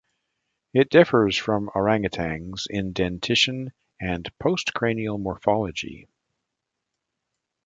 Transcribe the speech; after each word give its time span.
It 0.73 0.89
differs 0.89 1.37
from 1.37 1.69
orangutans 1.75 2.65
in 2.67 2.91
dentition 2.91 3.71
and 3.99 4.27
postcranial 4.41 5.19
morphology. 5.19 6.07